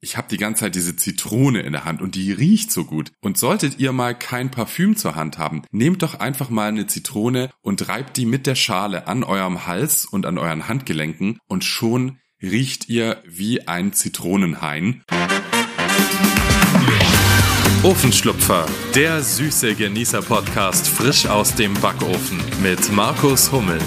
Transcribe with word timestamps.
ich 0.00 0.16
habe 0.16 0.28
die 0.28 0.36
ganze 0.36 0.60
Zeit 0.60 0.74
diese 0.74 0.96
Zitrone 0.96 1.60
in 1.60 1.72
der 1.72 1.84
Hand 1.84 2.02
und 2.02 2.14
die 2.14 2.32
riecht 2.32 2.70
so 2.70 2.84
gut. 2.84 3.10
Und 3.20 3.38
solltet 3.38 3.78
ihr 3.78 3.92
mal 3.92 4.14
kein 4.16 4.50
Parfüm 4.50 4.96
zur 4.96 5.16
Hand 5.16 5.38
haben, 5.38 5.62
nehmt 5.70 6.02
doch 6.02 6.14
einfach 6.14 6.50
mal 6.50 6.68
eine 6.68 6.86
Zitrone 6.86 7.50
und 7.62 7.88
reibt 7.88 8.16
die 8.16 8.26
mit 8.26 8.46
der 8.46 8.54
Schale 8.54 9.06
an 9.06 9.24
eurem 9.24 9.66
Hals 9.66 10.04
und 10.04 10.26
an 10.26 10.38
euren 10.38 10.68
Handgelenken 10.68 11.38
und 11.48 11.64
schon 11.64 12.18
riecht 12.40 12.88
ihr 12.88 13.22
wie 13.26 13.66
ein 13.66 13.92
Zitronenhain. 13.92 15.02
Ofenschlupfer, 17.82 18.66
der 18.94 19.22
süße 19.22 19.74
Genießer-Podcast 19.74 20.88
frisch 20.88 21.26
aus 21.26 21.54
dem 21.54 21.74
Backofen 21.74 22.40
mit 22.62 22.92
Markus 22.92 23.52
Hummel. 23.52 23.78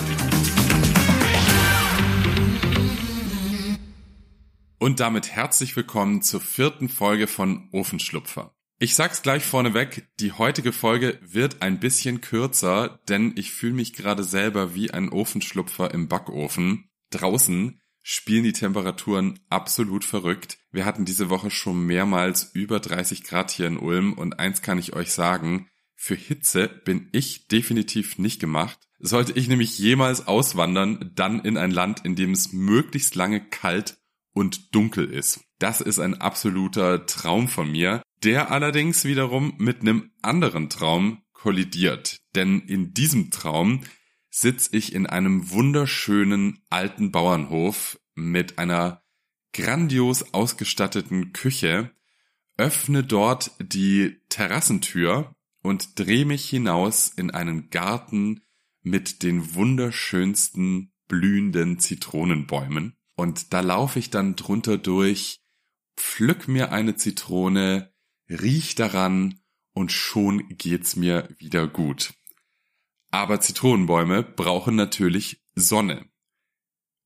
Und 4.82 5.00
damit 5.00 5.30
herzlich 5.30 5.76
willkommen 5.76 6.24
zur 6.24 6.42
vierten 6.42 6.90
Folge 6.90 7.28
von 7.28 7.70
Ofenschlupfer. 7.72 8.56
Ich 8.80 8.96
sag's 8.96 9.22
gleich 9.22 9.44
vorneweg, 9.44 10.08
die 10.20 10.32
heutige 10.32 10.72
Folge 10.72 11.20
wird 11.22 11.62
ein 11.62 11.80
bisschen 11.80 12.20
kürzer, 12.20 13.00
denn 13.08 13.34
ich 13.36 13.52
fühle 13.52 13.76
mich 13.76 13.94
gerade 13.94 14.24
selber 14.24 14.74
wie 14.74 14.90
ein 14.90 15.10
Ofenschlupfer 15.10 15.94
im 15.94 16.08
Backofen. 16.08 16.90
Draußen 17.12 17.80
spielen 18.02 18.44
die 18.44 18.54
Temperaturen 18.54 19.40
absolut 19.50 20.04
verrückt. 20.04 20.58
Wir 20.72 20.86
hatten 20.86 21.06
diese 21.06 21.30
Woche 21.30 21.52
schon 21.52 21.86
mehrmals 21.86 22.50
über 22.56 22.80
30 22.80 23.24
Grad 23.24 23.52
hier 23.52 23.68
in 23.68 23.78
Ulm 23.78 24.14
und 24.14 24.40
eins 24.40 24.64
kann 24.64 24.80
ich 24.80 24.94
euch 24.94 25.12
sagen, 25.12 25.70
für 25.94 26.16
Hitze 26.16 26.68
bin 26.68 27.08
ich 27.12 27.48
definitiv 27.48 28.18
nicht 28.18 28.40
gemacht. 28.40 28.80
Sollte 28.98 29.34
ich 29.34 29.48
nämlich 29.48 29.78
jemals 29.78 30.28
auswandern, 30.28 31.12
dann 31.14 31.40
in 31.40 31.58
ein 31.58 31.70
Land, 31.70 32.04
in 32.04 32.16
dem 32.16 32.32
es 32.32 32.52
möglichst 32.52 33.14
lange 33.14 33.48
kalt 33.48 34.01
und 34.34 34.74
dunkel 34.76 35.10
ist. 35.10 35.42
Das 35.60 35.82
ist 35.82 36.00
ein 36.00 36.20
absoluter 36.20 37.06
Traum 37.06 37.48
von 37.48 37.72
mir, 37.72 38.02
der 38.24 38.52
allerdings 38.52 39.06
wiederum 39.06 39.54
mit 39.58 39.82
einem 39.82 40.12
anderen 40.22 40.70
Traum 40.70 41.24
kollidiert. 41.34 42.20
Denn 42.36 42.62
in 42.62 42.94
diesem 42.94 43.32
Traum 43.32 43.82
sitze 44.30 44.76
ich 44.76 44.94
in 44.94 45.06
einem 45.08 45.52
wunderschönen 45.52 46.60
alten 46.70 47.12
Bauernhof 47.12 48.00
mit 48.16 48.60
einer 48.60 49.04
grandios 49.54 50.34
ausgestatteten 50.34 51.34
Küche, 51.34 51.92
öffne 52.58 53.04
dort 53.04 53.52
die 53.60 54.22
Terrassentür 54.30 55.36
und 55.62 56.00
drehe 56.00 56.26
mich 56.26 56.50
hinaus 56.50 57.10
in 57.10 57.32
einen 57.32 57.70
Garten 57.70 58.42
mit 58.82 59.24
den 59.24 59.54
wunderschönsten 59.54 60.94
blühenden 61.08 61.80
Zitronenbäumen. 61.80 62.96
Und 63.22 63.54
da 63.54 63.60
laufe 63.60 64.00
ich 64.00 64.10
dann 64.10 64.36
drunter 64.36 64.80
durch, 64.80 65.42
pflück 65.96 66.48
mir 66.48 66.72
eine 66.72 66.96
Zitrone, 66.96 67.94
riech 68.28 68.74
daran 68.74 69.40
und 69.74 69.92
schon 69.92 70.48
geht's 70.58 70.96
mir 70.96 71.30
wieder 71.38 71.68
gut. 71.68 72.16
Aber 73.12 73.40
Zitronenbäume 73.40 74.24
brauchen 74.24 74.76
natürlich 74.76 75.40
Sonne. 75.54 76.10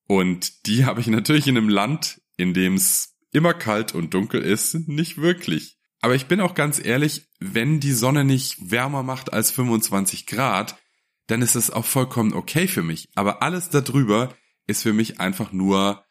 Und 0.08 0.64
die 0.64 0.84
habe 0.86 1.02
ich 1.02 1.06
natürlich 1.08 1.48
in 1.48 1.58
einem 1.58 1.68
Land, 1.68 2.22
in 2.38 2.54
dem 2.54 2.76
es 2.76 3.18
immer 3.30 3.52
kalt 3.52 3.94
und 3.94 4.14
dunkel 4.14 4.40
ist, 4.40 4.88
nicht 4.88 5.18
wirklich. 5.18 5.76
Aber 6.00 6.14
ich 6.14 6.28
bin 6.28 6.40
auch 6.40 6.54
ganz 6.54 6.82
ehrlich, 6.82 7.28
wenn 7.40 7.78
die 7.78 7.92
Sonne 7.92 8.24
nicht 8.24 8.70
wärmer 8.70 9.02
macht 9.02 9.34
als 9.34 9.50
25 9.50 10.24
Grad, 10.24 10.80
dann 11.26 11.42
ist 11.42 11.56
das 11.56 11.68
auch 11.68 11.84
vollkommen 11.84 12.32
okay 12.32 12.68
für 12.68 12.82
mich. 12.82 13.10
Aber 13.14 13.42
alles 13.42 13.68
darüber 13.68 14.34
ist 14.66 14.82
für 14.82 14.94
mich 14.94 15.20
einfach 15.20 15.52
nur 15.52 16.05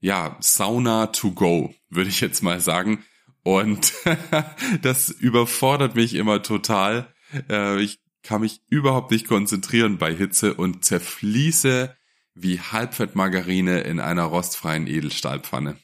ja, 0.00 0.36
Sauna 0.40 1.08
to 1.08 1.32
go, 1.32 1.74
würde 1.88 2.10
ich 2.10 2.20
jetzt 2.20 2.42
mal 2.42 2.60
sagen. 2.60 3.04
Und 3.42 3.92
das 4.82 5.10
überfordert 5.10 5.94
mich 5.94 6.14
immer 6.14 6.42
total. 6.42 7.14
Äh, 7.48 7.80
ich 7.82 8.00
kann 8.22 8.42
mich 8.42 8.62
überhaupt 8.68 9.10
nicht 9.10 9.28
konzentrieren 9.28 9.98
bei 9.98 10.14
Hitze 10.14 10.54
und 10.54 10.84
zerfließe 10.84 11.96
wie 12.34 12.60
Halbfettmargarine 12.60 13.80
in 13.80 14.00
einer 14.00 14.24
rostfreien 14.24 14.86
Edelstahlpfanne. 14.86 15.76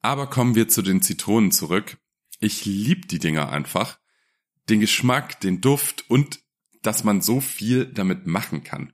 Aber 0.00 0.28
kommen 0.28 0.54
wir 0.54 0.68
zu 0.68 0.82
den 0.82 1.02
Zitronen 1.02 1.50
zurück. 1.50 1.98
Ich 2.38 2.64
lieb 2.64 3.08
die 3.08 3.18
Dinger 3.18 3.50
einfach. 3.50 3.98
Den 4.68 4.80
Geschmack, 4.80 5.40
den 5.40 5.60
Duft 5.60 6.08
und 6.08 6.40
dass 6.82 7.02
man 7.02 7.20
so 7.20 7.40
viel 7.40 7.86
damit 7.86 8.26
machen 8.26 8.62
kann. 8.62 8.92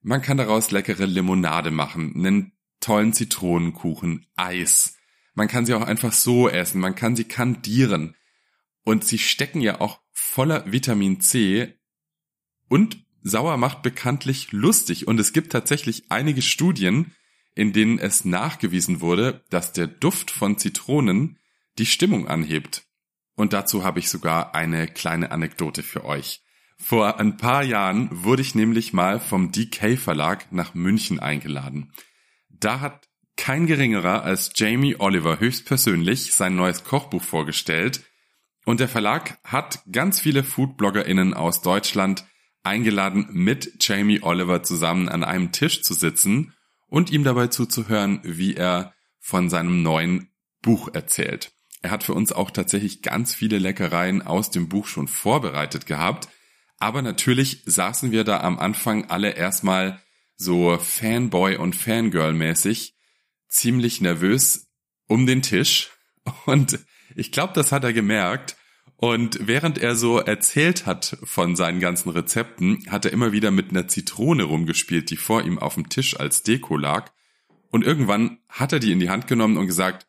Man 0.00 0.22
kann 0.22 0.36
daraus 0.38 0.70
leckere 0.70 1.04
Limonade 1.04 1.70
machen, 1.70 2.14
einen 2.16 2.57
tollen 2.80 3.12
Zitronenkuchen, 3.12 4.26
Eis. 4.36 4.96
Man 5.34 5.48
kann 5.48 5.66
sie 5.66 5.74
auch 5.74 5.82
einfach 5.82 6.12
so 6.12 6.48
essen, 6.48 6.80
man 6.80 6.94
kann 6.94 7.16
sie 7.16 7.24
kandieren. 7.24 8.16
Und 8.84 9.04
sie 9.04 9.18
stecken 9.18 9.60
ja 9.60 9.80
auch 9.80 10.00
voller 10.12 10.70
Vitamin 10.70 11.20
C 11.20 11.74
und 12.68 13.04
sauer 13.22 13.56
macht 13.56 13.82
bekanntlich 13.82 14.52
lustig. 14.52 15.06
Und 15.06 15.20
es 15.20 15.32
gibt 15.32 15.52
tatsächlich 15.52 16.10
einige 16.10 16.42
Studien, 16.42 17.14
in 17.54 17.72
denen 17.72 17.98
es 17.98 18.24
nachgewiesen 18.24 19.00
wurde, 19.00 19.44
dass 19.50 19.72
der 19.72 19.86
Duft 19.86 20.30
von 20.30 20.58
Zitronen 20.58 21.38
die 21.78 21.86
Stimmung 21.86 22.28
anhebt. 22.28 22.86
Und 23.34 23.52
dazu 23.52 23.84
habe 23.84 24.00
ich 24.00 24.08
sogar 24.08 24.54
eine 24.54 24.88
kleine 24.88 25.30
Anekdote 25.30 25.82
für 25.82 26.04
euch. 26.04 26.42
Vor 26.80 27.18
ein 27.18 27.36
paar 27.36 27.62
Jahren 27.62 28.08
wurde 28.10 28.42
ich 28.42 28.54
nämlich 28.54 28.92
mal 28.92 29.20
vom 29.20 29.50
DK 29.52 29.96
Verlag 29.96 30.52
nach 30.52 30.74
München 30.74 31.18
eingeladen. 31.18 31.92
Da 32.60 32.80
hat 32.80 33.08
kein 33.36 33.66
geringerer 33.66 34.24
als 34.24 34.50
Jamie 34.54 34.96
Oliver 34.98 35.38
höchstpersönlich 35.38 36.34
sein 36.34 36.56
neues 36.56 36.82
Kochbuch 36.84 37.22
vorgestellt 37.22 38.02
und 38.64 38.80
der 38.80 38.88
Verlag 38.88 39.38
hat 39.44 39.82
ganz 39.90 40.20
viele 40.20 40.42
Foodbloggerinnen 40.44 41.34
aus 41.34 41.62
Deutschland 41.62 42.26
eingeladen, 42.64 43.28
mit 43.30 43.76
Jamie 43.80 44.22
Oliver 44.22 44.62
zusammen 44.62 45.08
an 45.08 45.24
einem 45.24 45.52
Tisch 45.52 45.82
zu 45.82 45.94
sitzen 45.94 46.52
und 46.88 47.10
ihm 47.10 47.24
dabei 47.24 47.46
zuzuhören, 47.46 48.20
wie 48.24 48.56
er 48.56 48.92
von 49.20 49.48
seinem 49.48 49.82
neuen 49.82 50.30
Buch 50.60 50.88
erzählt. 50.92 51.52
Er 51.80 51.92
hat 51.92 52.02
für 52.02 52.14
uns 52.14 52.32
auch 52.32 52.50
tatsächlich 52.50 53.02
ganz 53.02 53.34
viele 53.34 53.58
Leckereien 53.58 54.20
aus 54.20 54.50
dem 54.50 54.68
Buch 54.68 54.86
schon 54.86 55.06
vorbereitet 55.06 55.86
gehabt, 55.86 56.28
aber 56.78 57.02
natürlich 57.02 57.62
saßen 57.66 58.10
wir 58.10 58.24
da 58.24 58.40
am 58.40 58.58
Anfang 58.58 59.08
alle 59.10 59.30
erstmal 59.30 60.02
so 60.38 60.78
Fanboy 60.78 61.56
und 61.56 61.76
Fangirl 61.76 62.32
mäßig 62.32 62.94
ziemlich 63.48 64.00
nervös 64.00 64.68
um 65.06 65.26
den 65.26 65.42
Tisch. 65.42 65.90
Und 66.46 66.78
ich 67.16 67.32
glaube, 67.32 67.52
das 67.54 67.72
hat 67.72 67.84
er 67.84 67.92
gemerkt. 67.92 68.56
Und 68.96 69.46
während 69.46 69.78
er 69.78 69.94
so 69.94 70.18
erzählt 70.18 70.84
hat 70.84 71.18
von 71.22 71.56
seinen 71.56 71.80
ganzen 71.80 72.10
Rezepten, 72.10 72.84
hat 72.90 73.04
er 73.04 73.12
immer 73.12 73.32
wieder 73.32 73.50
mit 73.50 73.70
einer 73.70 73.86
Zitrone 73.86 74.42
rumgespielt, 74.42 75.10
die 75.10 75.16
vor 75.16 75.44
ihm 75.44 75.58
auf 75.58 75.74
dem 75.74 75.88
Tisch 75.88 76.18
als 76.18 76.42
Deko 76.42 76.76
lag. 76.76 77.12
Und 77.70 77.84
irgendwann 77.84 78.38
hat 78.48 78.72
er 78.72 78.80
die 78.80 78.92
in 78.92 78.98
die 78.98 79.10
Hand 79.10 79.26
genommen 79.26 79.56
und 79.56 79.66
gesagt, 79.66 80.08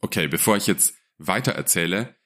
okay, 0.00 0.28
bevor 0.28 0.56
ich 0.56 0.66
jetzt 0.66 0.94
weiter 1.18 1.52
erzähle, 1.52 2.16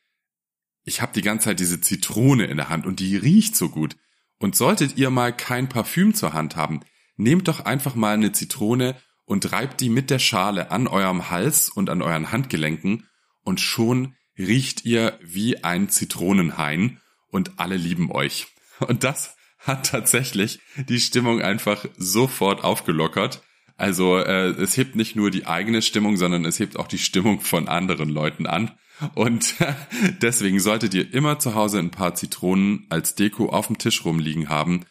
ich 0.84 1.00
habe 1.00 1.14
die 1.14 1.22
ganze 1.22 1.46
Zeit 1.46 1.60
diese 1.60 1.80
Zitrone 1.80 2.44
in 2.44 2.58
der 2.58 2.68
Hand 2.68 2.86
und 2.86 3.00
die 3.00 3.16
riecht 3.16 3.56
so 3.56 3.70
gut. 3.70 3.96
Und 4.38 4.56
solltet 4.56 4.98
ihr 4.98 5.08
mal 5.08 5.34
kein 5.34 5.70
Parfüm 5.70 6.12
zur 6.14 6.34
Hand 6.34 6.54
haben, 6.54 6.80
nehmt 7.16 7.48
doch 7.48 7.60
einfach 7.60 7.94
mal 7.94 8.14
eine 8.14 8.32
Zitrone 8.32 8.96
und 9.24 9.52
reibt 9.52 9.80
die 9.80 9.88
mit 9.88 10.10
der 10.10 10.18
Schale 10.18 10.70
an 10.70 10.86
eurem 10.86 11.30
Hals 11.30 11.68
und 11.68 11.90
an 11.90 12.02
euren 12.02 12.32
Handgelenken 12.32 13.08
und 13.42 13.60
schon 13.60 14.14
riecht 14.38 14.84
ihr 14.84 15.18
wie 15.22 15.62
ein 15.64 15.88
Zitronenhain 15.88 17.00
und 17.30 17.52
alle 17.58 17.76
lieben 17.76 18.10
euch. 18.10 18.48
Und 18.80 19.04
das 19.04 19.36
hat 19.58 19.90
tatsächlich 19.90 20.60
die 20.88 21.00
Stimmung 21.00 21.40
einfach 21.40 21.86
sofort 21.96 22.64
aufgelockert. 22.64 23.42
Also 23.76 24.18
äh, 24.18 24.50
es 24.50 24.76
hebt 24.76 24.94
nicht 24.94 25.16
nur 25.16 25.30
die 25.30 25.46
eigene 25.46 25.82
Stimmung, 25.82 26.16
sondern 26.16 26.44
es 26.44 26.58
hebt 26.58 26.78
auch 26.78 26.86
die 26.86 26.98
Stimmung 26.98 27.40
von 27.40 27.68
anderen 27.68 28.08
Leuten 28.08 28.46
an. 28.46 28.72
Und 29.14 29.54
deswegen 30.22 30.60
solltet 30.60 30.94
ihr 30.94 31.12
immer 31.14 31.38
zu 31.38 31.54
Hause 31.54 31.78
ein 31.78 31.90
paar 31.90 32.14
Zitronen 32.14 32.86
als 32.90 33.14
Deko 33.14 33.48
auf 33.48 33.68
dem 33.68 33.78
Tisch 33.78 34.04
rumliegen 34.04 34.48
haben 34.48 34.84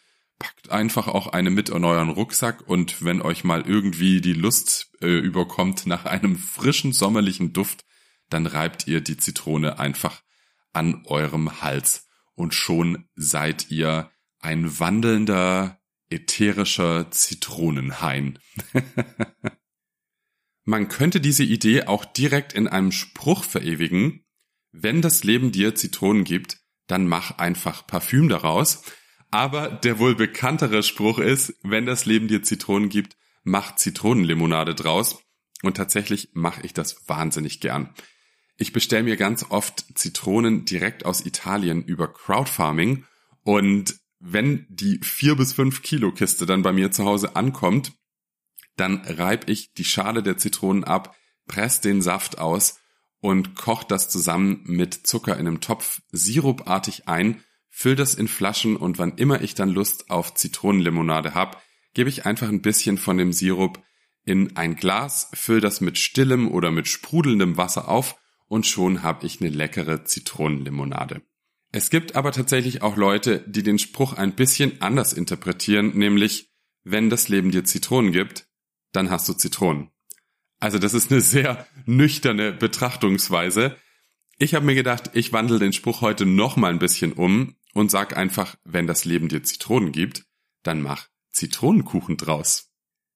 packt 0.44 0.70
einfach 0.70 1.08
auch 1.08 1.28
eine 1.28 1.48
mit 1.48 1.70
in 1.70 1.84
euren 1.84 2.10
Rucksack 2.10 2.68
und 2.68 3.02
wenn 3.02 3.22
euch 3.22 3.44
mal 3.44 3.62
irgendwie 3.62 4.20
die 4.20 4.34
Lust 4.34 4.90
äh, 5.00 5.06
überkommt 5.06 5.86
nach 5.86 6.04
einem 6.04 6.36
frischen 6.36 6.92
sommerlichen 6.92 7.54
Duft, 7.54 7.86
dann 8.28 8.44
reibt 8.44 8.86
ihr 8.86 9.00
die 9.00 9.16
Zitrone 9.16 9.78
einfach 9.78 10.22
an 10.74 11.02
eurem 11.06 11.62
Hals 11.62 12.08
und 12.34 12.52
schon 12.52 13.08
seid 13.14 13.70
ihr 13.70 14.10
ein 14.38 14.78
wandelnder 14.78 15.80
ätherischer 16.10 17.10
Zitronenhain. 17.10 18.38
Man 20.64 20.88
könnte 20.88 21.22
diese 21.22 21.44
Idee 21.44 21.84
auch 21.84 22.04
direkt 22.04 22.52
in 22.52 22.68
einem 22.68 22.92
Spruch 22.92 23.44
verewigen. 23.44 24.26
Wenn 24.72 25.00
das 25.00 25.24
Leben 25.24 25.52
dir 25.52 25.74
Zitronen 25.74 26.24
gibt, 26.24 26.58
dann 26.86 27.08
mach 27.08 27.38
einfach 27.38 27.86
Parfüm 27.86 28.28
daraus. 28.28 28.82
Aber 29.30 29.68
der 29.68 29.98
wohl 29.98 30.14
bekanntere 30.14 30.82
Spruch 30.82 31.18
ist, 31.18 31.54
wenn 31.62 31.86
das 31.86 32.06
Leben 32.06 32.28
dir 32.28 32.42
Zitronen 32.42 32.88
gibt, 32.88 33.16
mach 33.42 33.74
Zitronenlimonade 33.76 34.74
draus. 34.74 35.20
und 35.62 35.78
tatsächlich 35.78 36.28
mache 36.34 36.60
ich 36.62 36.74
das 36.74 37.08
wahnsinnig 37.08 37.60
gern. 37.60 37.94
Ich 38.56 38.72
bestelle 38.72 39.02
mir 39.02 39.16
ganz 39.16 39.46
oft 39.48 39.84
Zitronen 39.94 40.64
direkt 40.66 41.06
aus 41.06 41.24
Italien 41.24 41.82
über 41.82 42.12
Crowdfarming 42.12 43.04
und 43.42 43.96
wenn 44.20 44.66
die 44.68 45.00
vier 45.02 45.36
bis 45.36 45.52
fünf 45.52 45.82
Kilo 45.82 46.12
Kiste 46.12 46.46
dann 46.46 46.62
bei 46.62 46.72
mir 46.72 46.90
zu 46.90 47.04
Hause 47.04 47.34
ankommt, 47.34 47.92
dann 48.76 49.02
reib 49.04 49.48
ich 49.48 49.72
die 49.74 49.84
Schale 49.84 50.22
der 50.22 50.36
Zitronen 50.36 50.84
ab, 50.84 51.16
press 51.46 51.80
den 51.80 52.02
Saft 52.02 52.38
aus 52.38 52.78
und 53.20 53.54
koche 53.54 53.86
das 53.88 54.08
zusammen 54.08 54.62
mit 54.64 55.06
Zucker 55.06 55.34
in 55.34 55.46
einem 55.46 55.60
Topf 55.60 56.00
sirupartig 56.12 57.08
ein, 57.08 57.42
füll 57.76 57.96
das 57.96 58.14
in 58.14 58.28
Flaschen 58.28 58.76
und 58.76 58.98
wann 58.98 59.16
immer 59.16 59.42
ich 59.42 59.56
dann 59.56 59.68
Lust 59.68 60.08
auf 60.08 60.32
Zitronenlimonade 60.34 61.34
hab, 61.34 61.60
gebe 61.92 62.08
ich 62.08 62.24
einfach 62.24 62.48
ein 62.48 62.62
bisschen 62.62 62.98
von 62.98 63.18
dem 63.18 63.32
Sirup 63.32 63.82
in 64.24 64.56
ein 64.56 64.76
Glas, 64.76 65.28
füll 65.34 65.60
das 65.60 65.80
mit 65.80 65.98
stillem 65.98 66.50
oder 66.50 66.70
mit 66.70 66.86
sprudelndem 66.86 67.56
Wasser 67.56 67.88
auf 67.88 68.16
und 68.46 68.64
schon 68.64 69.02
habe 69.02 69.26
ich 69.26 69.40
eine 69.40 69.50
leckere 69.50 70.04
Zitronenlimonade. 70.04 71.22
Es 71.72 71.90
gibt 71.90 72.14
aber 72.14 72.30
tatsächlich 72.30 72.80
auch 72.82 72.96
Leute, 72.96 73.44
die 73.48 73.64
den 73.64 73.80
Spruch 73.80 74.12
ein 74.12 74.36
bisschen 74.36 74.80
anders 74.80 75.12
interpretieren, 75.12 75.98
nämlich 75.98 76.52
wenn 76.84 77.10
das 77.10 77.28
Leben 77.28 77.50
dir 77.50 77.64
Zitronen 77.64 78.12
gibt, 78.12 78.46
dann 78.92 79.10
hast 79.10 79.28
du 79.28 79.32
Zitronen. 79.32 79.90
Also 80.60 80.78
das 80.78 80.94
ist 80.94 81.10
eine 81.10 81.20
sehr 81.20 81.66
nüchterne 81.86 82.52
Betrachtungsweise. 82.52 83.76
Ich 84.38 84.54
habe 84.54 84.64
mir 84.64 84.76
gedacht, 84.76 85.10
ich 85.14 85.32
wandle 85.32 85.58
den 85.58 85.72
Spruch 85.72 86.02
heute 86.02 86.24
noch 86.24 86.56
mal 86.56 86.70
ein 86.70 86.78
bisschen 86.78 87.12
um 87.12 87.56
und 87.74 87.90
sag 87.90 88.16
einfach, 88.16 88.56
wenn 88.64 88.86
das 88.86 89.04
Leben 89.04 89.28
dir 89.28 89.42
Zitronen 89.42 89.92
gibt, 89.92 90.24
dann 90.62 90.80
mach 90.80 91.08
Zitronenkuchen 91.32 92.16
draus. 92.16 92.70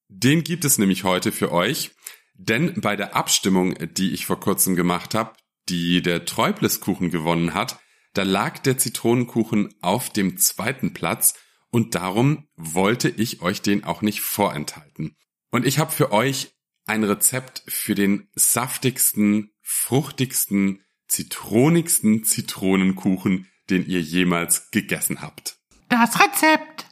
Den 0.08 0.44
gibt 0.44 0.64
es 0.64 0.76
nämlich 0.78 1.04
heute 1.04 1.32
für 1.32 1.52
euch, 1.52 1.92
denn 2.34 2.80
bei 2.80 2.96
der 2.96 3.16
Abstimmung, 3.16 3.74
die 3.94 4.12
ich 4.12 4.26
vor 4.26 4.40
kurzem 4.40 4.76
gemacht 4.76 5.14
habe, 5.14 5.32
die 5.68 6.02
der 6.02 6.24
Träubleskuchen 6.24 7.10
gewonnen 7.10 7.54
hat, 7.54 7.78
da 8.14 8.22
lag 8.22 8.58
der 8.58 8.78
Zitronenkuchen 8.78 9.74
auf 9.80 10.10
dem 10.10 10.38
zweiten 10.38 10.92
Platz 10.92 11.34
und 11.70 11.94
darum 11.94 12.48
wollte 12.56 13.08
ich 13.08 13.42
euch 13.42 13.62
den 13.62 13.84
auch 13.84 14.02
nicht 14.02 14.20
vorenthalten. 14.20 15.16
Und 15.50 15.66
ich 15.66 15.78
habe 15.78 15.92
für 15.92 16.12
euch 16.12 16.52
ein 16.86 17.04
Rezept 17.04 17.62
für 17.68 17.94
den 17.94 18.28
saftigsten, 18.34 19.50
fruchtigsten, 19.62 20.82
zitronigsten 21.06 22.24
Zitronenkuchen, 22.24 23.46
den 23.70 23.86
ihr 23.86 24.00
jemals 24.00 24.70
gegessen 24.70 25.22
habt. 25.22 25.56
Das 25.88 26.18
Rezept. 26.20 26.86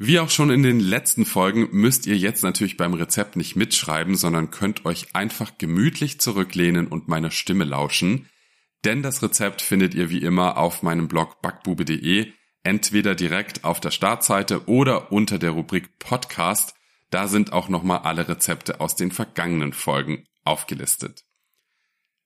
Wie 0.00 0.20
auch 0.20 0.30
schon 0.30 0.50
in 0.50 0.62
den 0.62 0.78
letzten 0.78 1.24
Folgen 1.24 1.68
müsst 1.72 2.06
ihr 2.06 2.16
jetzt 2.16 2.42
natürlich 2.42 2.76
beim 2.76 2.94
Rezept 2.94 3.36
nicht 3.36 3.56
mitschreiben, 3.56 4.14
sondern 4.14 4.50
könnt 4.50 4.84
euch 4.84 5.14
einfach 5.14 5.58
gemütlich 5.58 6.20
zurücklehnen 6.20 6.86
und 6.86 7.08
meiner 7.08 7.30
Stimme 7.30 7.64
lauschen. 7.64 8.28
Denn 8.84 9.02
das 9.02 9.22
Rezept 9.22 9.60
findet 9.60 9.94
ihr 9.94 10.08
wie 10.08 10.22
immer 10.22 10.56
auf 10.56 10.82
meinem 10.82 11.08
Blog 11.08 11.42
backbube.de, 11.42 12.32
entweder 12.62 13.14
direkt 13.16 13.64
auf 13.64 13.80
der 13.80 13.90
Startseite 13.90 14.68
oder 14.68 15.10
unter 15.10 15.38
der 15.38 15.50
Rubrik 15.50 15.98
Podcast. 15.98 16.74
Da 17.10 17.26
sind 17.26 17.52
auch 17.52 17.68
nochmal 17.68 17.98
alle 17.98 18.28
Rezepte 18.28 18.80
aus 18.80 18.94
den 18.94 19.10
vergangenen 19.10 19.72
Folgen 19.72 20.24
aufgelistet. 20.44 21.24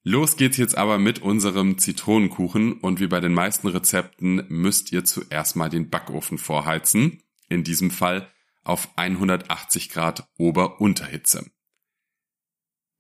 Los 0.05 0.37
geht's 0.37 0.57
jetzt 0.57 0.77
aber 0.77 0.99
mit 0.99 1.21
unserem 1.21 1.79
Zitronenkuchen 1.79 2.73
und 2.75 2.99
wie 2.99 3.07
bei 3.07 3.21
den 3.21 3.35
meisten 3.35 3.69
Rezepten 3.69 4.45
müsst 4.49 4.91
ihr 4.91 5.05
zuerst 5.05 5.55
mal 5.55 5.69
den 5.69 5.91
Backofen 5.91 6.39
vorheizen 6.39 7.23
in 7.49 7.63
diesem 7.63 7.91
Fall 7.91 8.29
auf 8.65 8.89
180 8.97 9.91
Grad 9.91 10.29
Ober-Unterhitze. 10.39 11.51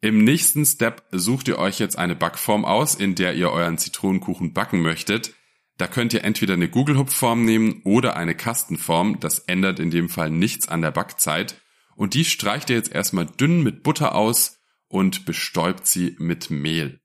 Im 0.00 0.22
nächsten 0.24 0.64
Step 0.64 1.04
sucht 1.10 1.48
ihr 1.48 1.58
euch 1.58 1.78
jetzt 1.78 1.98
eine 1.98 2.16
Backform 2.16 2.64
aus, 2.64 2.94
in 2.94 3.14
der 3.14 3.34
ihr 3.34 3.50
euren 3.50 3.78
Zitronenkuchen 3.78 4.52
backen 4.52 4.80
möchtet. 4.80 5.34
Da 5.78 5.86
könnt 5.86 6.12
ihr 6.12 6.24
entweder 6.24 6.54
eine 6.54 6.68
Gugelhupfform 6.68 7.44
nehmen 7.44 7.82
oder 7.84 8.16
eine 8.16 8.34
Kastenform, 8.34 9.18
das 9.20 9.40
ändert 9.40 9.80
in 9.80 9.90
dem 9.90 10.08
Fall 10.08 10.30
nichts 10.30 10.68
an 10.68 10.82
der 10.82 10.90
Backzeit. 10.90 11.60
Und 11.94 12.14
die 12.14 12.24
streicht 12.24 12.70
ihr 12.70 12.76
jetzt 12.76 12.92
erstmal 12.92 13.26
dünn 13.26 13.62
mit 13.62 13.82
Butter 13.82 14.14
aus 14.14 14.61
und 14.92 15.24
bestäubt 15.24 15.86
sie 15.86 16.16
mit 16.18 16.50
Mehl. 16.50 17.00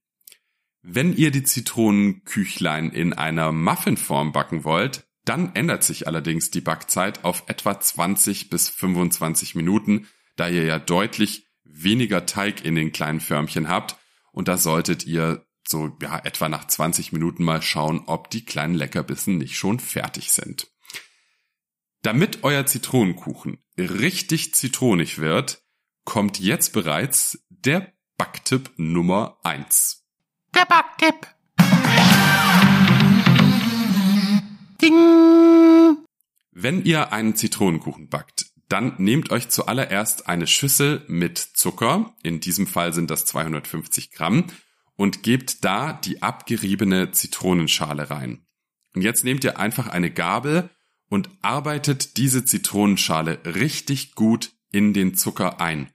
Wenn 0.81 1.15
ihr 1.15 1.31
die 1.31 1.43
Zitronenküchlein 1.43 2.91
in 2.91 3.13
einer 3.13 3.53
Muffinform 3.53 4.33
backen 4.33 4.65
wollt, 4.65 5.07
dann 5.23 5.55
ändert 5.55 5.85
sich 5.85 6.05
allerdings 6.05 6.51
die 6.51 6.59
Backzeit 6.59 7.23
auf 7.23 7.43
etwa 7.47 7.79
20 7.79 8.49
bis 8.49 8.67
25 8.67 9.55
Minuten, 9.55 10.07
da 10.35 10.49
ihr 10.49 10.65
ja 10.65 10.79
deutlich 10.79 11.47
weniger 11.63 12.25
Teig 12.25 12.65
in 12.65 12.75
den 12.75 12.91
kleinen 12.91 13.21
Förmchen 13.21 13.69
habt 13.69 13.95
und 14.33 14.49
da 14.49 14.57
solltet 14.57 15.05
ihr 15.05 15.45
so 15.65 15.97
ja 16.01 16.19
etwa 16.19 16.49
nach 16.49 16.67
20 16.67 17.13
Minuten 17.13 17.45
mal 17.45 17.61
schauen, 17.61 18.03
ob 18.05 18.29
die 18.29 18.43
kleinen 18.43 18.75
Leckerbissen 18.75 19.37
nicht 19.37 19.55
schon 19.57 19.79
fertig 19.79 20.33
sind. 20.33 20.67
Damit 22.01 22.43
euer 22.43 22.65
Zitronenkuchen 22.65 23.59
richtig 23.77 24.53
zitronig 24.55 25.19
wird, 25.19 25.61
kommt 26.07 26.39
jetzt 26.39 26.71
bereits 26.71 27.45
der 27.49 27.91
Backtipp 28.17 28.71
Nummer 28.77 29.39
eins. 29.43 30.05
Der 30.55 30.65
Backtipp. 30.65 31.27
Ding. 34.81 35.97
Wenn 36.51 36.85
ihr 36.85 37.11
einen 37.11 37.35
Zitronenkuchen 37.35 38.07
backt, 38.07 38.45
dann 38.69 38.95
nehmt 38.99 39.31
euch 39.31 39.49
zuallererst 39.49 40.29
eine 40.29 40.47
Schüssel 40.47 41.03
mit 41.09 41.39
Zucker, 41.39 42.15
in 42.23 42.39
diesem 42.39 42.67
Fall 42.67 42.93
sind 42.93 43.11
das 43.11 43.25
250 43.25 44.11
Gramm, 44.11 44.45
und 44.95 45.23
gebt 45.23 45.65
da 45.65 45.91
die 45.91 46.21
abgeriebene 46.21 47.11
Zitronenschale 47.11 48.09
rein. 48.09 48.47
Und 48.95 49.01
jetzt 49.01 49.25
nehmt 49.25 49.43
ihr 49.43 49.59
einfach 49.59 49.89
eine 49.89 50.09
Gabel 50.09 50.69
und 51.09 51.29
arbeitet 51.41 52.15
diese 52.15 52.45
Zitronenschale 52.45 53.41
richtig 53.45 54.15
gut 54.15 54.53
in 54.71 54.93
den 54.93 55.13
Zucker 55.13 55.59
ein, 55.59 55.91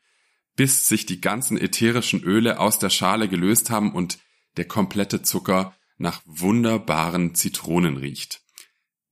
bis 0.57 0.87
sich 0.87 1.07
die 1.07 1.21
ganzen 1.21 1.59
ätherischen 1.59 2.23
Öle 2.23 2.59
aus 2.59 2.79
der 2.79 2.91
Schale 2.91 3.29
gelöst 3.29 3.71
haben 3.71 3.93
und 3.93 4.19
der 4.57 4.67
komplette 4.67 5.23
Zucker 5.23 5.75
nach 5.97 6.21
wunderbaren 6.27 7.35
Zitronen 7.35 7.97
riecht. 7.97 8.43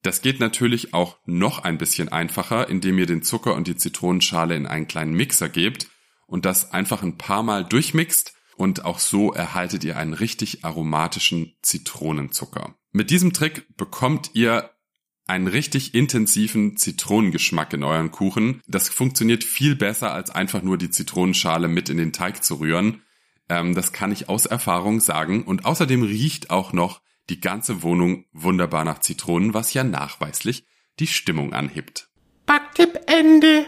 Das 0.03 0.23
geht 0.23 0.41
natürlich 0.41 0.95
auch 0.95 1.19
noch 1.25 1.61
ein 1.61 1.79
bisschen 1.79 2.09
einfacher, 2.09 2.69
indem 2.69 2.99
ihr 2.99 3.07
den 3.07 3.23
Zucker 3.23 3.55
und 3.55 3.67
die 3.67 3.77
Zitronenschale 3.77 4.57
in 4.57 4.67
einen 4.67 4.89
kleinen 4.89 5.13
Mixer 5.13 5.49
gebt 5.49 5.89
und 6.27 6.45
das 6.45 6.73
einfach 6.73 7.03
ein 7.03 7.19
paar 7.19 7.43
Mal 7.43 7.65
durchmixt 7.65 8.35
und 8.56 8.85
auch 8.85 8.99
so 8.99 9.32
erhaltet 9.32 9.85
ihr 9.85 9.97
einen 9.97 10.15
richtig 10.15 10.65
aromatischen 10.65 11.55
Zitronenzucker. 11.63 12.75
Mit 12.93 13.11
diesem 13.11 13.32
Trick 13.32 13.67
bekommt 13.77 14.31
ihr 14.35 14.70
einen 15.31 15.46
richtig 15.46 15.94
intensiven 15.94 16.77
Zitronengeschmack 16.77 17.72
in 17.72 17.84
euren 17.84 18.10
Kuchen. 18.10 18.60
Das 18.67 18.89
funktioniert 18.89 19.44
viel 19.44 19.77
besser, 19.77 20.13
als 20.13 20.31
einfach 20.31 20.63
nur 20.63 20.77
die 20.77 20.91
Zitronenschale 20.91 21.69
mit 21.69 21.89
in 21.89 21.99
den 21.99 22.13
Teig 22.13 22.43
zu 22.43 22.56
rühren. 22.56 23.03
Ähm, 23.49 23.75
das 23.75 23.93
kann 23.93 24.10
ich 24.10 24.29
aus 24.29 24.46
Erfahrung 24.46 25.01
sagen. 25.01 25.44
Und 25.44 25.65
außerdem 25.65 26.03
riecht 26.03 26.51
auch 26.51 26.72
noch 26.72 27.01
die 27.29 27.41
ganze 27.41 27.82
Wohnung 27.82 28.25
wunderbar 28.32 28.84
nach 28.84 28.99
Zitronen, 28.99 29.55
was 29.55 29.72
ja 29.72 29.84
nachweislich 29.84 30.65
die 30.99 31.06
Stimmung 31.06 31.53
anhebt. 31.53 32.08
Backtipp 32.44 32.99
Ende. 33.06 33.67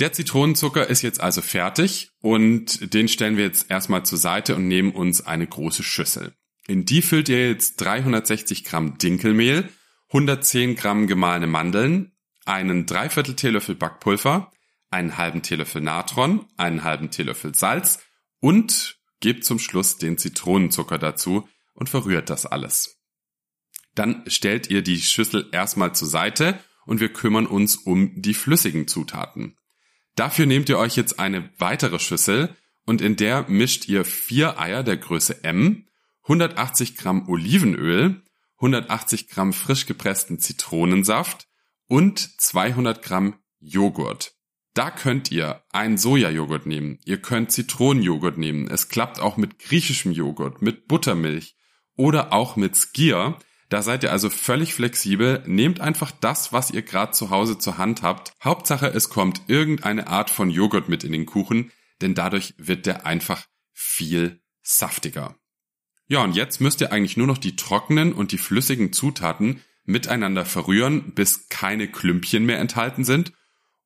Der 0.00 0.12
Zitronenzucker 0.12 0.86
ist 0.86 1.00
jetzt 1.00 1.20
also 1.20 1.40
fertig 1.40 2.10
und 2.20 2.92
den 2.92 3.08
stellen 3.08 3.38
wir 3.38 3.44
jetzt 3.44 3.70
erstmal 3.70 4.04
zur 4.04 4.18
Seite 4.18 4.54
und 4.54 4.68
nehmen 4.68 4.92
uns 4.92 5.26
eine 5.26 5.46
große 5.46 5.82
Schüssel. 5.82 6.34
In 6.66 6.84
die 6.84 7.00
füllt 7.00 7.30
ihr 7.30 7.48
jetzt 7.48 7.80
360 7.80 8.64
Gramm 8.64 8.98
Dinkelmehl, 8.98 9.68
110 10.12 10.74
Gramm 10.74 11.06
gemahlene 11.06 11.46
Mandeln, 11.46 12.12
einen 12.44 12.84
Dreiviertel 12.86 13.36
Teelöffel 13.36 13.76
Backpulver, 13.76 14.50
einen 14.90 15.16
halben 15.16 15.42
Teelöffel 15.42 15.80
Natron, 15.80 16.46
einen 16.56 16.82
halben 16.82 17.10
Teelöffel 17.10 17.54
Salz 17.54 18.00
und 18.40 18.98
gebt 19.20 19.44
zum 19.44 19.58
Schluss 19.58 19.98
den 19.98 20.18
Zitronenzucker 20.18 20.98
dazu, 20.98 21.48
und 21.74 21.88
verrührt 21.88 22.28
das 22.28 22.44
alles. 22.44 23.00
Dann 23.94 24.22
stellt 24.26 24.68
ihr 24.68 24.82
die 24.82 25.00
Schüssel 25.00 25.48
erstmal 25.50 25.94
zur 25.94 26.08
Seite 26.08 26.58
und 26.84 27.00
wir 27.00 27.12
kümmern 27.12 27.46
uns 27.46 27.76
um 27.76 28.20
die 28.20 28.34
flüssigen 28.34 28.86
Zutaten. 28.86 29.56
Dafür 30.14 30.44
nehmt 30.46 30.68
ihr 30.68 30.78
euch 30.78 30.96
jetzt 30.96 31.18
eine 31.18 31.50
weitere 31.58 31.98
Schüssel 31.98 32.54
und 32.84 33.00
in 33.00 33.16
der 33.16 33.48
mischt 33.48 33.88
ihr 33.88 34.04
vier 34.04 34.60
Eier 34.60 34.82
der 34.82 34.96
Größe 34.96 35.42
M, 35.44 35.86
180 36.24 36.96
Gramm 36.96 37.28
Olivenöl, 37.28 38.22
180 38.60 39.28
Gramm 39.28 39.52
frisch 39.52 39.86
gepressten 39.86 40.38
Zitronensaft 40.38 41.48
und 41.88 42.18
200 42.40 43.02
Gramm 43.02 43.36
Joghurt. 43.58 44.34
Da 44.74 44.90
könnt 44.90 45.32
ihr 45.32 45.64
einen 45.72 45.98
Sojajoghurt 45.98 46.66
nehmen. 46.66 46.98
Ihr 47.04 47.20
könnt 47.20 47.50
Zitronenjoghurt 47.50 48.38
nehmen. 48.38 48.68
Es 48.68 48.88
klappt 48.88 49.18
auch 49.18 49.36
mit 49.36 49.58
griechischem 49.58 50.12
Joghurt, 50.12 50.62
mit 50.62 50.86
Buttermilch, 50.86 51.56
oder 51.96 52.32
auch 52.32 52.56
mit 52.56 52.76
Skier. 52.76 53.38
Da 53.68 53.82
seid 53.82 54.02
ihr 54.04 54.12
also 54.12 54.30
völlig 54.30 54.74
flexibel. 54.74 55.42
Nehmt 55.46 55.80
einfach 55.80 56.12
das, 56.12 56.52
was 56.52 56.70
ihr 56.70 56.82
gerade 56.82 57.12
zu 57.12 57.30
Hause 57.30 57.58
zur 57.58 57.78
Hand 57.78 58.02
habt. 58.02 58.32
Hauptsache, 58.42 58.86
es 58.86 59.08
kommt 59.08 59.42
irgendeine 59.48 60.06
Art 60.06 60.30
von 60.30 60.50
Joghurt 60.50 60.88
mit 60.88 61.04
in 61.04 61.12
den 61.12 61.26
Kuchen, 61.26 61.72
denn 62.00 62.14
dadurch 62.14 62.54
wird 62.56 62.86
der 62.86 63.06
einfach 63.06 63.46
viel 63.72 64.42
saftiger. 64.62 65.39
Ja, 66.10 66.24
und 66.24 66.34
jetzt 66.34 66.60
müsst 66.60 66.80
ihr 66.80 66.90
eigentlich 66.90 67.16
nur 67.16 67.28
noch 67.28 67.38
die 67.38 67.54
trockenen 67.54 68.12
und 68.12 68.32
die 68.32 68.38
flüssigen 68.38 68.92
Zutaten 68.92 69.60
miteinander 69.84 70.44
verrühren, 70.44 71.14
bis 71.14 71.48
keine 71.48 71.86
Klümpchen 71.86 72.44
mehr 72.44 72.58
enthalten 72.58 73.04
sind. 73.04 73.32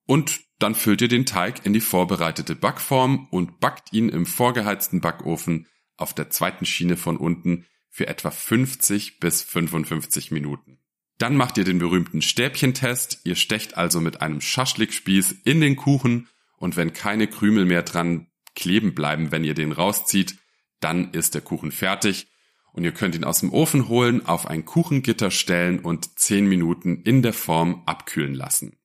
Und 0.06 0.40
dann 0.58 0.74
füllt 0.74 1.02
ihr 1.02 1.08
den 1.08 1.26
Teig 1.26 1.66
in 1.66 1.74
die 1.74 1.82
vorbereitete 1.82 2.54
Backform 2.54 3.28
und 3.30 3.60
backt 3.60 3.92
ihn 3.92 4.08
im 4.08 4.24
vorgeheizten 4.24 5.02
Backofen 5.02 5.66
auf 5.98 6.14
der 6.14 6.30
zweiten 6.30 6.64
Schiene 6.64 6.96
von 6.96 7.18
unten 7.18 7.66
für 7.90 8.06
etwa 8.06 8.30
50 8.30 9.20
bis 9.20 9.42
55 9.42 10.30
Minuten. 10.30 10.78
Dann 11.18 11.36
macht 11.36 11.58
ihr 11.58 11.64
den 11.64 11.78
berühmten 11.78 12.22
Stäbchentest. 12.22 13.20
Ihr 13.24 13.36
stecht 13.36 13.76
also 13.76 14.00
mit 14.00 14.22
einem 14.22 14.40
Schaschlikspieß 14.40 15.42
in 15.44 15.60
den 15.60 15.76
Kuchen 15.76 16.28
und 16.56 16.78
wenn 16.78 16.94
keine 16.94 17.26
Krümel 17.26 17.66
mehr 17.66 17.82
dran 17.82 18.28
kleben 18.54 18.94
bleiben, 18.94 19.30
wenn 19.30 19.44
ihr 19.44 19.54
den 19.54 19.72
rauszieht, 19.72 20.38
dann 20.84 21.12
ist 21.12 21.34
der 21.34 21.40
Kuchen 21.40 21.72
fertig 21.72 22.28
und 22.74 22.84
ihr 22.84 22.92
könnt 22.92 23.14
ihn 23.14 23.24
aus 23.24 23.40
dem 23.40 23.52
Ofen 23.52 23.88
holen, 23.88 24.26
auf 24.26 24.46
ein 24.46 24.66
Kuchengitter 24.66 25.30
stellen 25.30 25.78
und 25.78 26.18
10 26.18 26.46
Minuten 26.46 27.00
in 27.02 27.22
der 27.22 27.32
Form 27.32 27.82
abkühlen 27.86 28.34
lassen. 28.34 28.78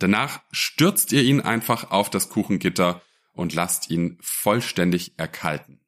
Danach 0.00 0.40
stürzt 0.50 1.12
ihr 1.12 1.22
ihn 1.22 1.40
einfach 1.40 1.92
auf 1.92 2.10
das 2.10 2.28
Kuchengitter 2.28 3.02
und 3.32 3.54
lasst 3.54 3.88
ihn 3.88 4.18
vollständig 4.20 5.16
erkalten. 5.16 5.80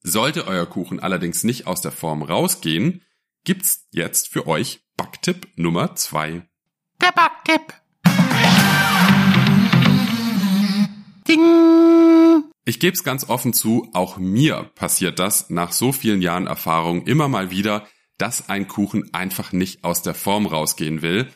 Sollte 0.00 0.46
euer 0.46 0.66
Kuchen 0.66 1.00
allerdings 1.00 1.42
nicht 1.42 1.66
aus 1.66 1.80
der 1.80 1.92
Form 1.92 2.22
rausgehen, 2.22 3.02
gibt's 3.42 3.88
jetzt 3.90 4.28
für 4.28 4.46
euch 4.46 4.86
Backtipp 4.96 5.48
Nummer 5.56 5.96
2. 5.96 6.46
Der 7.00 7.12
Backtipp. 7.12 7.74
Ding. 11.26 12.44
Ich 12.68 12.80
gebe 12.80 12.92
es 12.92 13.02
ganz 13.02 13.30
offen 13.30 13.54
zu, 13.54 13.88
auch 13.94 14.18
mir 14.18 14.70
passiert 14.74 15.18
das 15.18 15.48
nach 15.48 15.72
so 15.72 15.90
vielen 15.90 16.20
Jahren 16.20 16.46
Erfahrung 16.46 17.06
immer 17.06 17.26
mal 17.26 17.50
wieder, 17.50 17.88
dass 18.18 18.50
ein 18.50 18.68
Kuchen 18.68 19.14
einfach 19.14 19.52
nicht 19.52 19.84
aus 19.84 20.02
der 20.02 20.12
Form 20.12 20.44
rausgehen 20.44 21.00
will. 21.00 21.28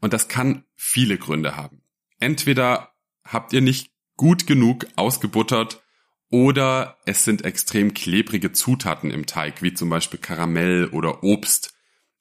Und 0.00 0.12
das 0.12 0.26
kann 0.26 0.64
viele 0.74 1.16
Gründe 1.16 1.54
haben. 1.54 1.84
Entweder 2.18 2.90
habt 3.24 3.52
ihr 3.52 3.60
nicht 3.60 3.92
gut 4.16 4.48
genug 4.48 4.88
ausgebuttert 4.96 5.80
oder 6.28 6.98
es 7.06 7.24
sind 7.24 7.44
extrem 7.44 7.94
klebrige 7.94 8.50
Zutaten 8.50 9.12
im 9.12 9.26
Teig, 9.26 9.62
wie 9.62 9.74
zum 9.74 9.90
Beispiel 9.90 10.18
Karamell 10.18 10.86
oder 10.86 11.22
Obst. 11.22 11.72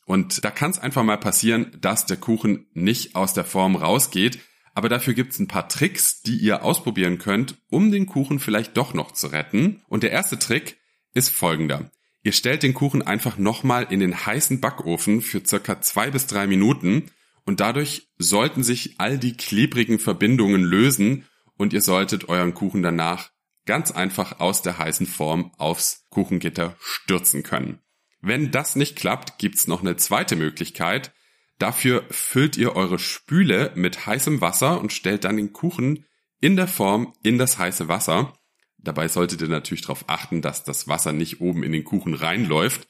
Und 0.06 0.46
da 0.46 0.52
kann 0.52 0.70
es 0.70 0.78
einfach 0.78 1.02
mal 1.02 1.18
passieren, 1.18 1.76
dass 1.82 2.06
der 2.06 2.18
Kuchen 2.18 2.68
nicht 2.74 3.16
aus 3.16 3.34
der 3.34 3.46
Form 3.46 3.76
rausgeht. 3.76 4.38
Aber 4.74 4.90
dafür 4.90 5.14
gibt's 5.14 5.40
ein 5.40 5.48
paar 5.48 5.68
Tricks, 5.68 6.22
die 6.22 6.38
ihr 6.38 6.64
ausprobieren 6.64 7.18
könnt, 7.18 7.58
um 7.70 7.92
den 7.92 8.06
Kuchen 8.06 8.40
vielleicht 8.40 8.78
doch 8.78 8.94
noch 8.94 9.12
zu 9.12 9.28
retten. 9.28 9.82
Und 9.88 10.04
der 10.04 10.12
erste 10.12 10.40
Trick 10.40 10.78
ist 11.14 11.30
folgender. 11.30 11.92
Ihr 12.22 12.34
stellt 12.34 12.64
den 12.64 12.74
Kuchen 12.74 13.02
einfach 13.02 13.38
nochmal 13.38 13.88
in 13.90 14.00
den 14.00 14.26
heißen 14.26 14.60
Backofen 14.60 15.22
für 15.22 15.46
circa 15.46 15.82
zwei 15.82 16.12
bis 16.12 16.28
drei 16.28 16.48
Minuten 16.48 17.12
und 17.46 17.62
dadurch 17.62 18.10
sollten 18.18 18.62
sich 18.62 18.96
all 19.00 19.18
die 19.18 19.36
klebrigen 19.36 20.00
Verbindungen 20.00 20.64
lösen 20.64 21.26
und 21.58 21.74
ihr 21.74 21.82
solltet 21.82 22.30
euren 22.30 22.54
Kuchen 22.54 22.84
danach 22.84 23.32
ganz 23.66 23.92
einfach 23.92 24.40
aus 24.40 24.62
der 24.62 24.78
heißen 24.78 25.08
Form 25.08 25.52
aufs 25.58 26.06
Kuchengitter 26.10 26.76
stürzen 26.80 27.44
können. 27.44 27.80
Wenn 28.22 28.52
das 28.52 28.76
nicht 28.76 28.96
klappt, 28.96 29.38
gibt's 29.38 29.68
noch 29.68 29.82
eine 29.82 29.96
zweite 29.96 30.36
Möglichkeit. 30.36 31.14
Dafür 31.60 32.06
füllt 32.10 32.58
ihr 32.58 32.76
eure 32.76 33.00
Spüle 33.00 33.74
mit 33.76 34.06
heißem 34.06 34.40
Wasser 34.42 34.80
und 34.80 34.94
stellt 34.94 35.26
dann 35.26 35.38
den 35.38 35.54
Kuchen 35.54 36.06
in 36.40 36.56
der 36.56 36.68
Form 36.68 37.14
in 37.22 37.38
das 37.38 37.58
heiße 37.60 37.90
Wasser. 37.90 38.34
Dabei 38.78 39.10
solltet 39.10 39.42
ihr 39.42 39.50
natürlich 39.50 39.82
darauf 39.82 40.06
achten, 40.08 40.42
dass 40.42 40.64
das 40.64 40.88
Wasser 40.88 41.12
nicht 41.12 41.42
oben 41.42 41.64
in 41.64 41.74
den 41.74 41.84
Kuchen 41.84 42.14
reinläuft. 42.14 42.88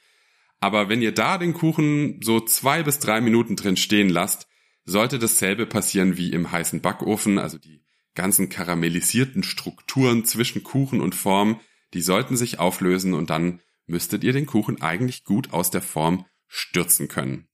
Aber 0.59 0.87
wenn 0.87 1.01
ihr 1.01 1.13
da 1.13 1.39
den 1.39 1.53
Kuchen 1.53 2.21
so 2.21 2.39
zwei 2.39 2.83
bis 2.83 2.99
drei 2.99 3.21
Minuten 3.21 3.55
drin 3.55 3.75
stehen 3.75 4.09
lasst, 4.09 4.47
sollte 4.85 5.17
dasselbe 5.17 5.65
passieren 5.65 6.17
wie 6.17 6.31
im 6.31 6.51
heißen 6.51 6.81
Backofen, 6.81 7.39
also 7.39 7.57
die 7.57 7.83
ganzen 8.13 8.49
karamellisierten 8.49 9.41
Strukturen 9.41 10.25
zwischen 10.25 10.63
Kuchen 10.63 11.01
und 11.01 11.15
Form, 11.15 11.59
die 11.95 12.01
sollten 12.01 12.37
sich 12.37 12.59
auflösen 12.59 13.15
und 13.15 13.31
dann 13.31 13.61
müsstet 13.87 14.23
ihr 14.23 14.33
den 14.33 14.45
Kuchen 14.45 14.81
eigentlich 14.81 15.23
gut 15.23 15.53
aus 15.53 15.71
der 15.71 15.81
Form 15.81 16.25
stürzen 16.47 17.07
können. 17.07 17.48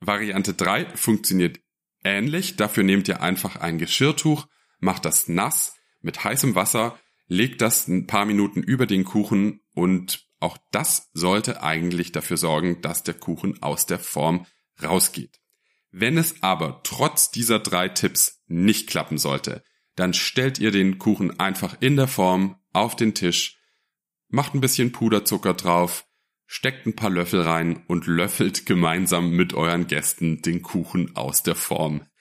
Variante 0.00 0.54
3 0.54 0.96
funktioniert 0.96 1.60
ähnlich, 2.04 2.56
dafür 2.56 2.84
nehmt 2.84 3.08
ihr 3.08 3.22
einfach 3.22 3.56
ein 3.56 3.78
Geschirrtuch, 3.78 4.46
macht 4.78 5.04
das 5.04 5.28
nass 5.28 5.76
mit 6.00 6.22
heißem 6.22 6.54
Wasser, 6.54 6.98
legt 7.28 7.60
das 7.60 7.88
ein 7.88 8.06
paar 8.06 8.26
Minuten 8.26 8.62
über 8.62 8.86
den 8.86 9.04
Kuchen 9.04 9.60
und 9.74 10.26
auch 10.38 10.58
das 10.70 11.10
sollte 11.14 11.62
eigentlich 11.62 12.12
dafür 12.12 12.36
sorgen, 12.36 12.82
dass 12.82 13.02
der 13.02 13.14
Kuchen 13.14 13.62
aus 13.62 13.86
der 13.86 13.98
Form 13.98 14.46
rausgeht. 14.82 15.40
Wenn 15.90 16.18
es 16.18 16.42
aber 16.42 16.82
trotz 16.84 17.30
dieser 17.30 17.58
drei 17.58 17.88
Tipps 17.88 18.42
nicht 18.46 18.88
klappen 18.88 19.18
sollte, 19.18 19.64
dann 19.94 20.12
stellt 20.12 20.58
ihr 20.58 20.70
den 20.70 20.98
Kuchen 20.98 21.40
einfach 21.40 21.78
in 21.80 21.96
der 21.96 22.06
Form 22.06 22.56
auf 22.72 22.96
den 22.96 23.14
Tisch, 23.14 23.58
macht 24.28 24.54
ein 24.54 24.60
bisschen 24.60 24.92
Puderzucker 24.92 25.54
drauf, 25.54 26.06
steckt 26.46 26.86
ein 26.86 26.96
paar 26.96 27.10
Löffel 27.10 27.42
rein 27.42 27.84
und 27.86 28.06
löffelt 28.06 28.66
gemeinsam 28.66 29.30
mit 29.30 29.54
euren 29.54 29.86
Gästen 29.86 30.42
den 30.42 30.62
Kuchen 30.62 31.16
aus 31.16 31.42
der 31.42 31.56
Form. 31.56 32.02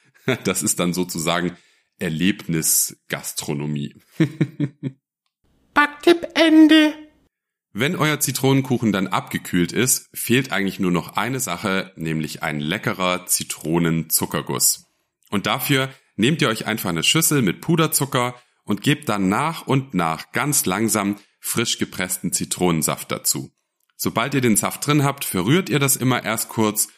Das 0.43 0.63
ist 0.63 0.79
dann 0.79 0.91
sozusagen 0.91 1.55
Erlebnisgastronomie. 1.99 3.95
Backtipp 5.75 6.27
Ende. 6.33 6.95
Wenn 7.73 7.95
euer 7.95 8.19
Zitronenkuchen 8.19 8.91
dann 8.91 9.05
abgekühlt 9.05 9.71
ist, 9.71 10.09
fehlt 10.15 10.51
eigentlich 10.51 10.79
nur 10.79 10.91
noch 10.91 11.17
eine 11.17 11.39
Sache, 11.39 11.91
nämlich 11.95 12.41
ein 12.41 12.59
leckerer 12.59 13.27
Zitronenzuckerguss. 13.27 14.85
Und 15.29 15.45
dafür 15.45 15.89
nehmt 16.15 16.41
ihr 16.41 16.49
euch 16.49 16.65
einfach 16.65 16.89
eine 16.89 17.03
Schüssel 17.03 17.41
mit 17.41 17.61
Puderzucker 17.61 18.33
und 18.63 18.81
gebt 18.81 19.09
dann 19.09 19.29
nach 19.29 19.67
und 19.67 19.93
nach 19.93 20.31
ganz 20.31 20.65
langsam 20.65 21.17
frisch 21.39 21.77
gepressten 21.77 22.33
Zitronensaft 22.33 23.11
dazu. 23.11 23.51
Sobald 23.95 24.33
ihr 24.33 24.41
den 24.41 24.57
Saft 24.57 24.85
drin 24.85 25.03
habt, 25.03 25.25
verrührt 25.25 25.69
ihr 25.69 25.79
das 25.79 25.95
immer 25.95 26.23
erst 26.23 26.49
kurz 26.49 26.89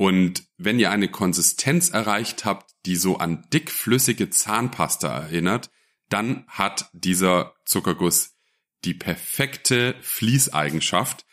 und 0.00 0.44
wenn 0.56 0.78
ihr 0.78 0.90
eine 0.90 1.08
Konsistenz 1.08 1.90
erreicht 1.90 2.46
habt, 2.46 2.70
die 2.86 2.96
so 2.96 3.18
an 3.18 3.44
dickflüssige 3.52 4.30
Zahnpasta 4.30 5.08
erinnert, 5.08 5.68
dann 6.08 6.46
hat 6.48 6.88
dieser 6.94 7.52
Zuckerguss 7.66 8.38
die 8.86 8.94
perfekte 8.94 9.94
Fließeigenschaft, 10.00 11.26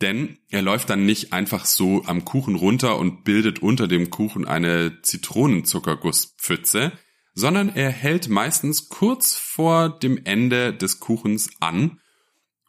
denn 0.00 0.38
er 0.48 0.62
läuft 0.62 0.88
dann 0.88 1.04
nicht 1.04 1.34
einfach 1.34 1.66
so 1.66 2.02
am 2.06 2.24
Kuchen 2.24 2.54
runter 2.54 2.98
und 2.98 3.24
bildet 3.24 3.58
unter 3.60 3.88
dem 3.88 4.08
Kuchen 4.08 4.46
eine 4.46 5.02
Zitronenzuckergusspfütze, 5.02 6.92
sondern 7.34 7.68
er 7.74 7.90
hält 7.90 8.30
meistens 8.30 8.88
kurz 8.88 9.34
vor 9.36 9.90
dem 9.90 10.24
Ende 10.24 10.72
des 10.72 10.98
Kuchens 10.98 11.50
an. 11.60 12.00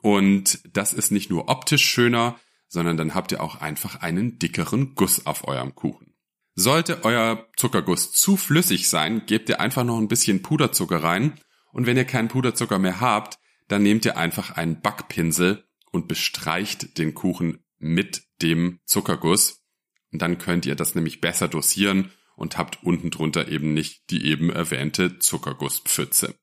Und 0.06 0.60
das 0.72 0.94
ist 0.94 1.10
nicht 1.10 1.32
nur 1.32 1.50
optisch 1.50 1.84
schöner, 1.84 2.40
sondern 2.68 2.96
dann 2.96 3.16
habt 3.16 3.32
ihr 3.32 3.42
auch 3.42 3.60
einfach 3.60 4.04
einen 4.04 4.38
dickeren 4.38 4.94
Guss 4.94 5.26
auf 5.26 5.48
eurem 5.48 5.74
Kuchen. 5.74 6.14
Sollte 6.54 7.04
euer 7.04 7.48
Zuckerguss 7.58 8.12
zu 8.12 8.38
flüssig 8.38 8.88
sein, 8.88 9.26
gebt 9.26 9.50
ihr 9.50 9.60
einfach 9.60 9.84
noch 9.84 9.98
ein 9.98 10.08
bisschen 10.08 10.44
Puderzucker 10.44 11.02
rein. 11.02 11.40
Und 11.72 11.88
wenn 11.88 11.98
ihr 11.98 12.06
keinen 12.06 12.28
Puderzucker 12.28 12.78
mehr 12.78 13.02
habt, 13.02 13.40
dann 13.68 13.82
nehmt 13.82 14.06
ihr 14.06 14.16
einfach 14.16 14.52
einen 14.52 14.80
Backpinsel 14.80 15.66
und 15.92 16.08
bestreicht 16.08 17.00
den 17.00 17.16
Kuchen 17.16 17.64
mit 17.80 18.28
dem 18.44 18.82
Zuckerguss. 18.86 19.64
Und 20.12 20.22
dann 20.22 20.38
könnt 20.38 20.68
ihr 20.68 20.76
das 20.76 20.94
nämlich 20.94 21.20
besser 21.20 21.48
dosieren 21.48 22.12
und 22.36 22.60
habt 22.60 22.84
unten 22.84 23.10
drunter 23.10 23.48
eben 23.48 23.74
nicht 23.74 24.12
die 24.12 24.24
eben 24.26 24.52
erwähnte 24.52 25.18
Zuckergusspfütze. 25.18 26.36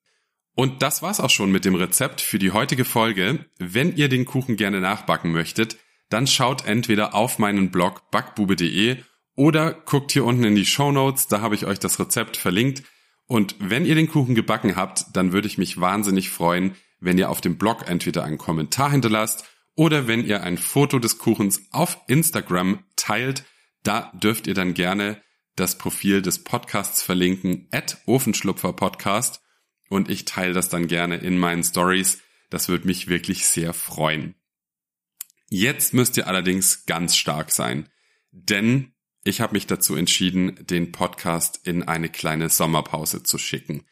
Und 0.54 0.82
das 0.82 1.02
war's 1.02 1.20
auch 1.20 1.30
schon 1.30 1.50
mit 1.50 1.64
dem 1.64 1.74
Rezept 1.74 2.20
für 2.20 2.38
die 2.38 2.50
heutige 2.50 2.84
Folge. 2.84 3.46
Wenn 3.58 3.96
ihr 3.96 4.08
den 4.08 4.26
Kuchen 4.26 4.56
gerne 4.56 4.80
nachbacken 4.80 5.32
möchtet, 5.32 5.78
dann 6.10 6.26
schaut 6.26 6.66
entweder 6.66 7.14
auf 7.14 7.38
meinen 7.38 7.70
Blog 7.70 8.10
backbube.de 8.10 8.98
oder 9.34 9.72
guckt 9.72 10.12
hier 10.12 10.24
unten 10.24 10.44
in 10.44 10.54
die 10.54 10.66
Show 10.66 10.92
Notes, 10.92 11.26
da 11.26 11.40
habe 11.40 11.54
ich 11.54 11.64
euch 11.64 11.78
das 11.78 11.98
Rezept 11.98 12.36
verlinkt. 12.36 12.82
Und 13.26 13.56
wenn 13.58 13.86
ihr 13.86 13.94
den 13.94 14.10
Kuchen 14.10 14.34
gebacken 14.34 14.76
habt, 14.76 15.06
dann 15.14 15.32
würde 15.32 15.46
ich 15.46 15.56
mich 15.56 15.80
wahnsinnig 15.80 16.28
freuen, 16.28 16.74
wenn 17.00 17.16
ihr 17.16 17.30
auf 17.30 17.40
dem 17.40 17.56
Blog 17.56 17.88
entweder 17.88 18.24
einen 18.24 18.36
Kommentar 18.36 18.90
hinterlasst 18.90 19.44
oder 19.74 20.06
wenn 20.06 20.24
ihr 20.24 20.42
ein 20.42 20.58
Foto 20.58 20.98
des 20.98 21.16
Kuchens 21.16 21.62
auf 21.70 21.98
Instagram 22.08 22.84
teilt. 22.96 23.44
Da 23.82 24.12
dürft 24.14 24.46
ihr 24.46 24.54
dann 24.54 24.74
gerne 24.74 25.22
das 25.56 25.78
Profil 25.78 26.20
des 26.20 26.44
Podcasts 26.44 27.02
verlinken, 27.02 27.68
at 27.70 27.98
Ofenschlupfer 28.06 28.74
Podcast. 28.74 29.41
Und 29.92 30.08
ich 30.08 30.24
teile 30.24 30.54
das 30.54 30.70
dann 30.70 30.86
gerne 30.86 31.18
in 31.18 31.36
meinen 31.38 31.62
Stories. 31.62 32.22
Das 32.48 32.70
würde 32.70 32.86
mich 32.86 33.08
wirklich 33.08 33.44
sehr 33.44 33.74
freuen. 33.74 34.34
Jetzt 35.50 35.92
müsst 35.92 36.16
ihr 36.16 36.28
allerdings 36.28 36.86
ganz 36.86 37.14
stark 37.14 37.50
sein. 37.50 37.90
denn 38.30 38.94
ich 39.22 39.42
habe 39.42 39.52
mich 39.52 39.66
dazu 39.66 39.94
entschieden, 39.94 40.56
den 40.66 40.92
Podcast 40.92 41.60
in 41.66 41.82
eine 41.82 42.08
kleine 42.08 42.48
Sommerpause 42.48 43.22
zu 43.22 43.36
schicken. 43.36 43.84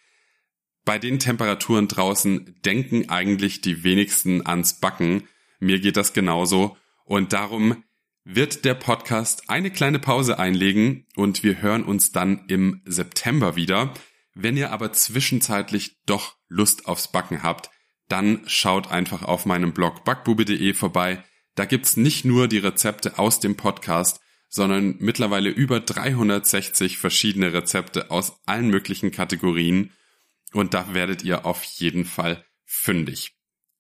Bei 0.87 0.99
den 0.99 1.19
Temperaturen 1.19 1.87
draußen 1.87 2.59
denken 2.65 3.11
eigentlich 3.11 3.61
die 3.61 3.85
wenigsten 3.85 4.47
ans 4.47 4.81
Backen. 4.81 5.29
Mir 5.59 5.81
geht 5.81 5.99
das 5.99 6.15
genauso. 6.15 6.79
Und 7.05 7.35
darum 7.35 7.85
wird 8.25 8.65
der 8.65 8.75
Podcast 8.75 9.51
eine 9.51 9.71
kleine 9.71 9.99
Pause 9.99 10.39
einlegen 10.39 11.07
und 11.15 11.43
wir 11.43 11.61
hören 11.61 11.85
uns 11.85 12.11
dann 12.11 12.47
im 12.49 12.81
September 12.87 13.55
wieder. 13.55 13.93
Wenn 14.35 14.57
ihr 14.57 14.71
aber 14.73 14.93
zwischenzeitlich 14.93 15.99
doch 16.07 16.37
Lust 16.49 16.87
aufs 16.87 17.11
Backen 17.11 17.43
habt, 17.43 17.71
dann 18.09 18.43
schaut 18.47 18.91
einfach 18.91 19.23
auf 19.23 19.47
meinem 19.47 19.73
Blog 19.73 20.05
backbube.de 20.05 20.75
vorbei. 20.75 21.25
Da 21.55 21.65
gibt's 21.65 21.97
nicht 21.97 22.25
nur 22.25 22.49
die 22.49 22.59
Rezepte 22.59 23.19
aus 23.19 23.41
dem 23.41 23.57
Podcast, 23.57 24.21
sondern 24.49 24.97
mittlerweile 24.99 25.49
über 25.49 25.81
360 25.81 26.99
verschiedene 26.99 27.53
Rezepte 27.53 28.11
aus 28.11 28.41
allen 28.47 28.69
möglichen 28.69 29.13
Kategorien. 29.13 29.93
Und 30.53 30.75
da 30.75 30.93
werdet 30.93 31.23
ihr 31.23 31.47
auf 31.47 31.63
jeden 31.63 32.05
Fall 32.05 32.45
fündig. 32.65 33.37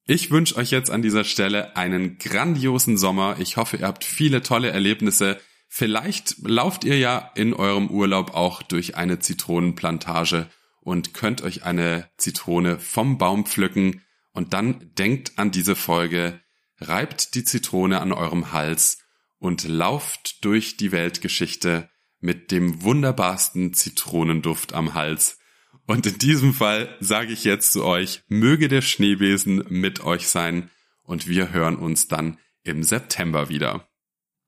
Ich 0.07 0.31
wünsche 0.31 0.57
euch 0.57 0.71
jetzt 0.71 0.91
an 0.91 1.03
dieser 1.03 1.25
Stelle 1.25 1.77
einen 1.77 2.19
grandiosen 2.19 2.97
Sommer. 2.97 3.37
Ich 3.39 3.57
hoffe, 3.57 3.79
ihr 3.79 3.87
habt 3.87 4.05
viele 4.05 4.43
tolle 4.43 4.71
Erlebnisse. 4.71 5.41
Vielleicht 5.73 6.39
lauft 6.39 6.83
ihr 6.83 6.99
ja 6.99 7.31
in 7.37 7.55
eurem 7.55 7.89
Urlaub 7.91 8.35
auch 8.35 8.61
durch 8.61 8.97
eine 8.97 9.21
Zitronenplantage 9.21 10.51
und 10.81 11.15
könnt 11.15 11.43
euch 11.43 11.63
eine 11.63 12.11
Zitrone 12.17 12.81
vom 12.81 13.19
Baum 13.19 13.47
pflücken. 13.47 14.03
Und 14.33 14.53
dann 14.53 14.91
denkt 14.99 15.39
an 15.39 15.53
diese 15.53 15.77
Folge, 15.77 16.41
reibt 16.81 17.37
die 17.37 17.45
Zitrone 17.45 18.01
an 18.01 18.11
eurem 18.11 18.51
Hals 18.53 18.99
und 19.39 19.63
lauft 19.63 20.45
durch 20.45 20.77
die 20.77 20.91
Weltgeschichte 20.91 21.89
mit 22.19 22.51
dem 22.51 22.83
wunderbarsten 22.83 23.73
Zitronenduft 23.73 24.73
am 24.73 24.95
Hals. 24.95 25.39
Und 25.87 26.05
in 26.05 26.19
diesem 26.19 26.53
Fall 26.53 26.97
sage 26.99 27.33
ich 27.33 27.45
jetzt 27.45 27.73
zu 27.73 27.85
euch, 27.85 28.25
möge 28.27 28.67
der 28.67 28.83
Schneebesen 28.83 29.65
mit 29.69 30.01
euch 30.01 30.27
sein 30.27 30.69
und 31.05 31.29
wir 31.29 31.53
hören 31.53 31.77
uns 31.77 32.09
dann 32.09 32.39
im 32.65 32.83
September 32.83 33.49
wieder. 33.49 33.89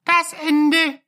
Das 0.04 0.34
Ende. 0.48 1.01